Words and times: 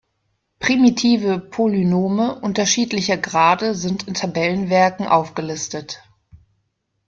Primitive 0.57 1.37
Polynome 1.39 2.39
unterschiedlicher 2.41 3.17
Grade 3.17 3.75
sind 3.75 4.07
in 4.07 4.15
Tabellenwerken 4.15 5.05
aufgelistet. 5.05 6.01